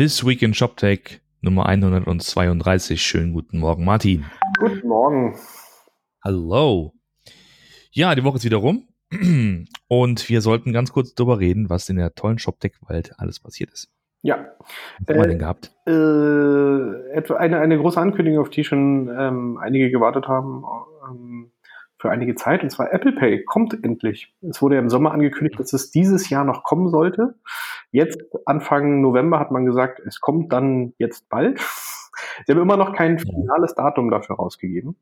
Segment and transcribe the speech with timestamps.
[0.00, 3.02] This Week in ShopTech Nummer 132.
[3.02, 4.24] Schönen guten Morgen, Martin.
[4.58, 5.36] Guten Morgen.
[6.24, 6.94] Hallo.
[7.90, 8.88] Ja, die Woche ist wieder rum.
[9.88, 13.90] Und wir sollten ganz kurz darüber reden, was in der tollen ShopTech-Welt alles passiert ist.
[14.22, 14.38] Ja.
[15.00, 15.74] Was haben wir denn gehabt?
[15.86, 20.64] Äh, etwa eine, eine große Ankündigung, auf die schon ähm, einige gewartet haben
[21.10, 21.52] ähm,
[22.00, 24.34] für einige Zeit, und zwar Apple Pay kommt endlich.
[24.40, 27.34] Es wurde ja im Sommer angekündigt, dass es dieses Jahr noch kommen sollte.
[27.90, 31.60] Jetzt, Anfang November, hat man gesagt, es kommt dann jetzt bald.
[32.46, 34.96] Sie haben immer noch kein finales Datum dafür rausgegeben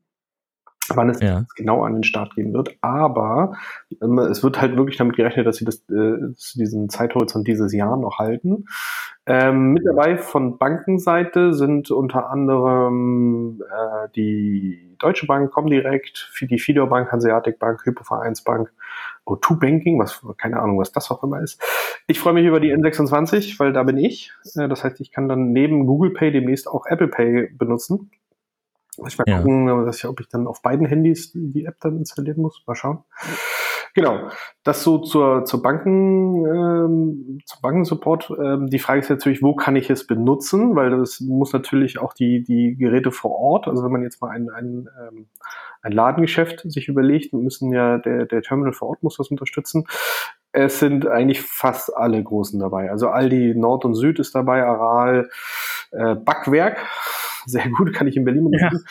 [0.95, 1.45] wann es Ja.
[1.55, 2.75] genau an den Start gehen wird.
[2.81, 3.53] Aber
[4.01, 6.17] ähm, es wird halt wirklich damit gerechnet, dass sie das, äh,
[6.55, 8.65] diesen Zeithorizont dieses Jahr noch halten.
[9.25, 16.87] Ähm, mit dabei von Bankenseite sind unter anderem äh, die Deutsche Bank, Comdirect, die Fidor
[16.89, 18.71] Bank, Hanseatic Bank, Hypovereinsbank,
[19.27, 21.61] O2 Banking, was keine Ahnung, was das auch immer ist.
[22.07, 24.33] Ich freue mich über die N26, weil da bin ich.
[24.55, 28.09] Äh, das heißt, ich kann dann neben Google Pay demnächst auch Apple Pay benutzen.
[28.99, 29.39] Muss ich mal Ja.
[29.39, 32.63] gucken, ob ich dann auf beiden Handys die App dann installieren muss.
[32.67, 33.03] Mal schauen.
[33.95, 34.29] Genau,
[34.63, 38.31] das so zur, zur Banken, ähm, zum Bankensupport.
[38.41, 40.75] Ähm, die Frage ist natürlich, wo kann ich es benutzen?
[40.75, 44.29] Weil das muss natürlich auch die, die Geräte vor Ort, also wenn man jetzt mal
[44.29, 45.27] ein, ein, ähm,
[45.81, 49.85] ein Ladengeschäft sich überlegt, müssen ja der, der Terminal vor Ort muss das unterstützen.
[50.51, 52.91] Es sind eigentlich fast alle Großen dabei.
[52.91, 55.29] Also Aldi Nord und Süd ist dabei, Aral,
[55.91, 56.77] äh, Backwerk,
[57.45, 58.85] sehr gut, kann ich in Berlin benutzen.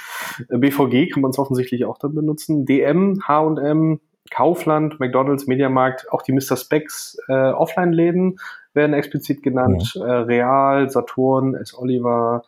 [0.48, 2.66] Äh, BVG kann man es offensichtlich auch dann benutzen.
[2.66, 6.56] DM, H&M, Kaufland, McDonalds, Mediamarkt, auch die Mr.
[6.56, 8.38] Specs äh, Offline-Läden
[8.74, 9.94] werden explizit genannt.
[9.96, 11.76] Äh, Real, Saturn, S.
[11.76, 12.44] Oliver,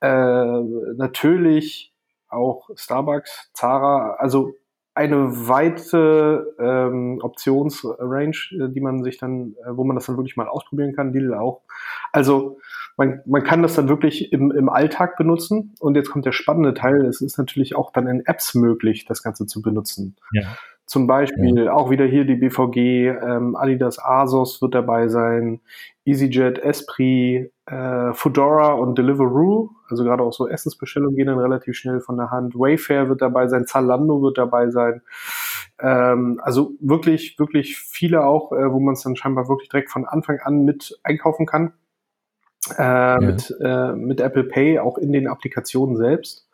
[0.00, 1.92] äh, natürlich
[2.28, 4.52] auch Starbucks, Zara, also
[4.94, 10.36] eine weite ähm, Optionsrange, äh, die man sich dann, äh, wo man das dann wirklich
[10.36, 11.62] mal ausprobieren kann, Lidl auch.
[12.12, 12.58] Also
[12.96, 15.74] man, man kann das dann wirklich im, im Alltag benutzen.
[15.80, 19.22] Und jetzt kommt der spannende Teil, es ist natürlich auch dann in Apps möglich, das
[19.22, 20.16] Ganze zu benutzen.
[20.32, 20.42] Ja.
[20.86, 25.60] Zum Beispiel auch wieder hier die BVG, ähm, Adidas Asos wird dabei sein,
[26.04, 29.70] EasyJet, Esprit, äh, Foodora und Deliveroo.
[29.88, 32.54] Also gerade auch so Essensbestellungen gehen dann relativ schnell von der Hand.
[32.54, 35.02] Wayfair wird dabei sein, Zalando wird dabei sein.
[35.80, 40.06] Ähm, also wirklich, wirklich viele auch, äh, wo man es dann scheinbar wirklich direkt von
[40.06, 41.72] Anfang an mit einkaufen kann.
[42.78, 46.48] Äh, mit, äh, mit Apple Pay auch in den Applikationen selbst.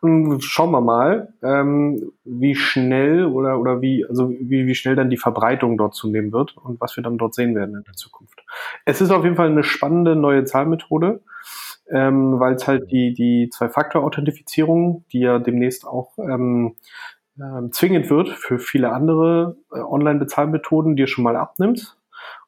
[0.00, 5.10] Und schauen wir mal, ähm, wie schnell oder, oder wie, also wie, wie schnell dann
[5.10, 8.44] die Verbreitung dort zunehmen wird und was wir dann dort sehen werden in der Zukunft.
[8.84, 11.22] Es ist auf jeden Fall eine spannende neue Zahlmethode,
[11.90, 16.74] ähm, weil es halt die, die Zwei-Faktor-Authentifizierung, die ja demnächst auch ähm,
[17.38, 21.96] ähm, zwingend wird für viele andere äh, Online-Bezahlmethoden, dir schon mal abnimmt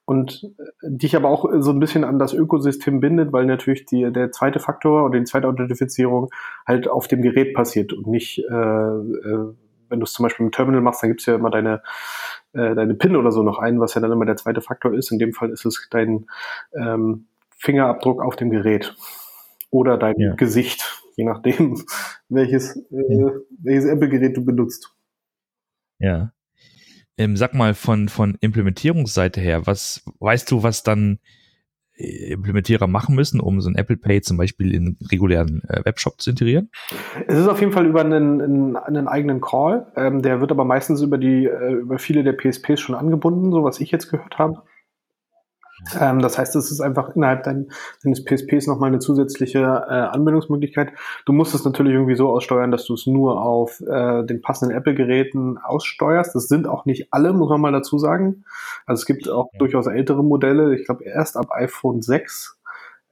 [0.04, 4.10] und äh, dich aber auch so ein bisschen an das Ökosystem bindet, weil natürlich die,
[4.12, 6.31] der zweite Faktor oder die zweite Authentifizierung
[6.66, 9.54] halt auf dem Gerät passiert und nicht, äh, äh,
[9.88, 11.82] wenn du es zum Beispiel im Terminal machst, dann gibt's ja immer deine,
[12.53, 15.10] äh, deine PIN oder so noch ein, was ja dann immer der zweite Faktor ist.
[15.10, 16.26] In dem Fall ist es dein
[16.75, 17.26] ähm,
[17.56, 18.94] Fingerabdruck auf dem Gerät
[19.71, 20.34] oder dein Ja.
[20.34, 21.82] Gesicht, je nachdem,
[22.28, 23.31] welches, äh,
[23.62, 24.94] welches Apple-Gerät du benutzt.
[25.98, 26.32] Ja.
[27.16, 31.20] Ähm, sag mal von, von Implementierungsseite her, was weißt du, was dann
[31.97, 36.20] äh, Implementierer machen müssen, um so ein Apple Pay zum Beispiel in regulären äh, Webshop
[36.20, 36.70] zu integrieren?
[37.28, 39.86] Es ist auf jeden Fall über einen, einen, einen eigenen Call.
[39.94, 43.62] Ähm, der wird aber meistens über die äh, über viele der PSPs schon angebunden, so
[43.62, 44.62] was ich jetzt gehört habe.
[46.00, 47.68] Ähm, das heißt, es ist einfach innerhalb dein,
[48.02, 50.92] deines PSPs nochmal eine zusätzliche äh, Anbindungsmöglichkeit.
[51.26, 54.76] Du musst es natürlich irgendwie so aussteuern, dass du es nur auf äh, den passenden
[54.76, 56.34] Apple-Geräten aussteuerst.
[56.34, 58.44] Das sind auch nicht alle, muss man mal dazu sagen.
[58.86, 59.58] Also es gibt auch Ja.
[59.58, 60.74] durchaus ältere Modelle.
[60.76, 62.53] Ich glaube, erst ab iPhone 6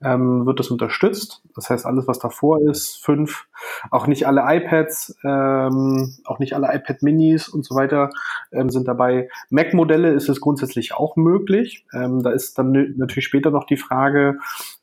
[0.02, 1.42] ähm, wird das unterstützt.
[1.54, 3.46] Das heißt, alles, was davor ist, 5,
[3.90, 8.10] auch nicht alle iPads, ähm, auch nicht alle iPad Minis und so weiter
[8.52, 9.28] ähm, sind dabei.
[9.50, 11.86] Mac-Modelle ist es grundsätzlich auch möglich.
[11.92, 14.38] Ähm, da ist dann natürlich später noch die Frage,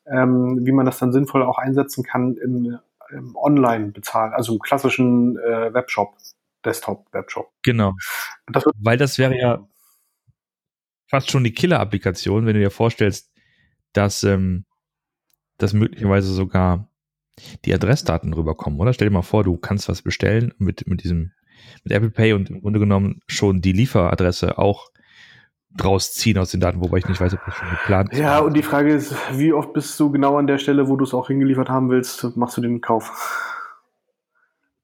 [0.06, 2.78] ähm, wie man das dann sinnvoll auch einsetzen kann im,
[3.10, 6.14] im Online-Bezahlen, also im klassischen äh, Webshop,
[6.64, 7.50] Desktop-Webshop.
[7.62, 7.94] Genau.
[8.46, 9.66] Das Weil das wäre ja
[11.08, 13.30] fast schon die Killer-Applikation, wenn du dir vorstellst,
[13.92, 14.64] dass, ähm,
[15.62, 16.88] dass möglicherweise sogar
[17.64, 18.92] die Adressdaten rüberkommen, oder?
[18.92, 21.32] Stell dir mal vor, du kannst was bestellen mit, mit diesem,
[21.84, 24.90] mit Apple Pay und im Grunde genommen schon die Lieferadresse auch
[25.76, 28.18] draus ziehen aus den Daten, wobei ich nicht weiß, ob das schon geplant ist.
[28.18, 31.04] ja, und die Frage ist, wie oft bist du genau an der Stelle, wo du
[31.04, 33.56] es auch hingeliefert haben willst, machst du den Kauf?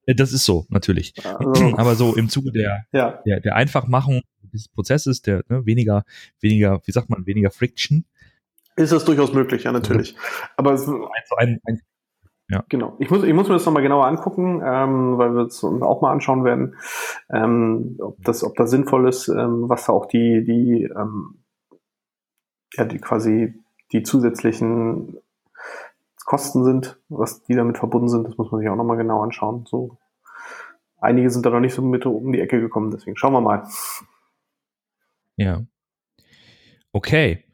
[0.06, 1.12] Äh, Das ist so, natürlich.
[1.24, 6.04] Also, Aber so im Zuge der, ja, der, der Einfachmachung des Prozesses, der ne, weniger,
[6.40, 8.04] weniger, wie sagt man, weniger Friction,
[8.76, 10.16] Ist das durchaus möglich, ja, natürlich.
[10.56, 11.02] Aber es, ein,
[11.38, 11.80] ein, ein,
[12.48, 12.64] ja.
[12.68, 12.94] Genau.
[13.00, 16.00] Ich muss, ich muss mir das nochmal genauer angucken, ähm, weil wir es uns auch
[16.00, 16.76] mal anschauen werden,
[17.30, 21.42] ähm, ob das, ob das sinnvoll ist, ähm, was da auch die, die, ähm,
[22.74, 23.54] ja, die quasi
[23.92, 25.18] die zusätzlichen
[26.24, 29.64] Kosten sind, was die damit verbunden sind, das muss man sich auch nochmal genau anschauen.
[29.66, 29.96] So.
[30.98, 33.66] Einige sind da noch nicht so mit um die Ecke gekommen, deswegen schauen wir mal.
[35.36, 35.62] Ja.
[36.92, 37.45] Okay.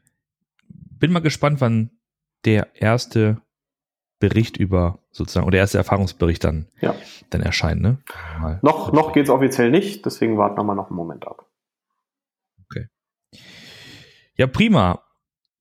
[1.03, 1.91] Bin mal gespannt, wann
[2.45, 3.41] der erste
[4.19, 6.95] Bericht über sozusagen, oder erste Erfahrungsbericht dann, ja.
[7.29, 7.81] dann erscheint.
[7.81, 7.97] Ne?
[8.39, 8.61] Mal.
[8.63, 11.45] Noch, noch geht es offiziell nicht, deswegen warten wir mal noch einen Moment ab.
[12.63, 12.87] Okay.
[14.37, 15.03] Ja, prima.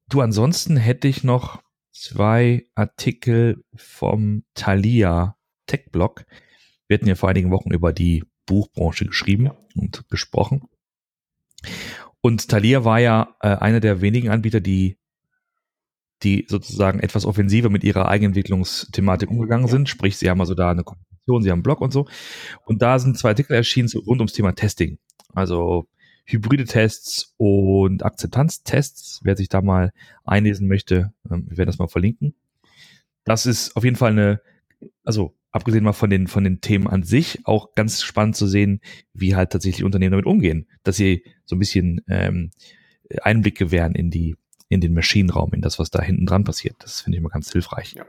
[0.09, 1.61] Du, ansonsten hätte ich noch
[1.91, 5.37] zwei Artikel vom Thalia
[5.67, 6.25] Tech Blog.
[6.87, 10.69] Wir hatten ja vor einigen Wochen über die Buchbranche geschrieben und gesprochen.
[12.21, 15.02] Und Thalia war ja äh, einer der wenigen Anbieter, die
[16.23, 19.89] die sozusagen etwas offensiver mit ihrer Eigenentwicklungsthematik umgegangen sind.
[19.89, 22.07] Sprich, sie haben also da eine Kommunikation, sie haben einen Blog und so.
[22.65, 24.99] Und da sind zwei Artikel erschienen rund ums Thema Testing.
[25.35, 25.89] Also
[26.25, 29.21] hybride Tests und Akzeptanztests.
[29.25, 29.93] Wer sich da mal
[30.25, 32.35] einlesen möchte, ähm, wir werden das mal verlinken.
[33.25, 34.41] Das ist auf jeden Fall eine,
[35.05, 38.81] also abgesehen mal von den, von den Themen an sich, auch ganz spannend zu sehen,
[39.13, 42.51] wie halt tatsächlich Unternehmen damit umgehen, dass sie so ein bisschen ähm,
[43.21, 44.37] Einblick gewähren in die
[44.73, 46.77] in den Maschinenraum, in das, was da hinten dran passiert.
[46.81, 47.93] Das finde ich immer ganz hilfreich.
[47.93, 48.07] Ja.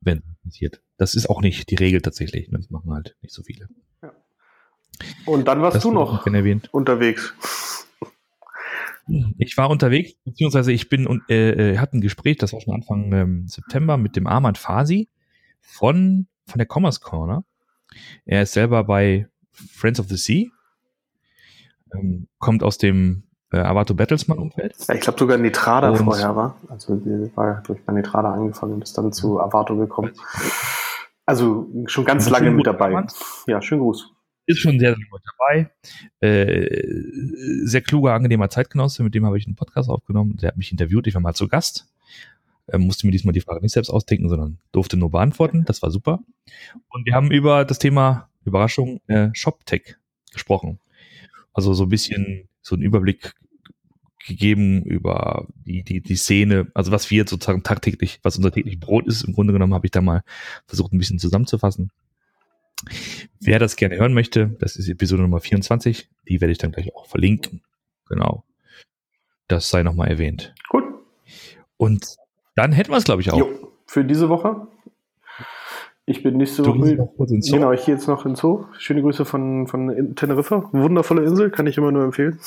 [0.00, 0.80] Wenn passiert.
[0.96, 2.48] Das ist auch nicht die Regel tatsächlich.
[2.50, 3.68] Das machen halt nicht so viele.
[4.02, 4.12] Ja.
[5.26, 6.26] Und dann warst das du noch
[6.72, 7.34] unterwegs.
[9.36, 12.74] Ich war unterwegs, beziehungsweise ich bin und äh, äh, hatte ein Gespräch, das war schon
[12.74, 15.08] Anfang ähm, September mit dem Armand Fasi
[15.60, 17.44] von, von der Commerce Corner.
[18.24, 20.46] Er ist selber bei Friends of the Sea,
[21.92, 24.74] ähm, kommt aus dem äh, Avato Battlesman Umfeld.
[24.88, 26.56] Ja, ich glaube sogar Nitrada und vorher war.
[26.68, 30.12] Also die war durch bei Nitrada angefangen und ist dann zu Avato gekommen.
[31.26, 32.90] Also schon ganz lange mit dabei.
[32.90, 33.06] Mann.
[33.46, 34.10] Ja, schönen Gruß.
[34.46, 35.70] Ist schon sehr, sehr gut dabei.
[36.20, 36.82] Äh,
[37.64, 40.36] sehr kluger, angenehmer Zeitgenosse, mit dem habe ich einen Podcast aufgenommen.
[40.38, 41.86] Der hat mich interviewt, ich war mal zu Gast.
[42.66, 45.64] Äh, musste mir diesmal die Frage nicht selbst ausdenken, sondern durfte nur beantworten.
[45.64, 46.20] Das war super.
[46.88, 49.96] Und wir haben über das Thema Überraschung äh, ShopTech
[50.32, 50.80] gesprochen.
[51.52, 53.34] Also so ein bisschen so einen Überblick
[54.26, 58.78] gegeben über die, die, die Szene, also was wir jetzt sozusagen tagtäglich, was unser täglich
[58.78, 60.22] Brot ist, im Grunde genommen habe ich da mal
[60.66, 61.90] versucht, ein bisschen zusammenzufassen.
[63.40, 66.94] Wer das gerne hören möchte, das ist Episode Nummer 24, die werde ich dann gleich
[66.94, 67.62] auch verlinken.
[68.08, 68.44] Genau.
[69.48, 70.54] Das sei nochmal erwähnt.
[70.68, 70.84] Gut.
[71.76, 72.16] Und
[72.54, 73.38] dann hätten wir es, glaube ich, auch.
[73.38, 74.68] Jo, für diese Woche.
[76.04, 76.96] Ich bin nächste Woche.
[77.50, 78.64] Genau, ich gehe jetzt noch ins Zoo.
[78.76, 80.68] Schöne Grüße von, von Teneriffa.
[80.72, 82.40] Wundervolle Insel, kann ich immer nur empfehlen.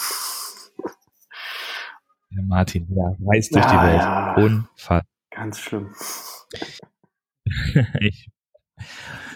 [2.31, 4.01] Der Martin, ja, reist durch ja, die Welt.
[4.01, 4.35] Ja.
[4.35, 5.01] Unfall.
[5.31, 5.89] Ganz schlimm.
[8.01, 8.29] ich.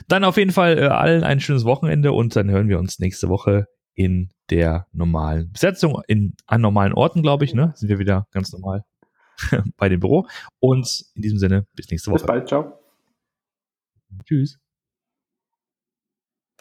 [0.09, 3.29] Dann auf jeden Fall äh, allen ein schönes Wochenende und dann hören wir uns nächste
[3.29, 7.71] Woche in der normalen Besetzung, in, an normalen Orten, glaube ich, ne?
[7.75, 8.83] Sind wir wieder ganz normal
[9.77, 10.27] bei dem Büro.
[10.59, 12.19] Und in diesem Sinne, bis nächste Woche.
[12.19, 12.78] Bis bald, ciao.
[14.25, 14.59] Tschüss.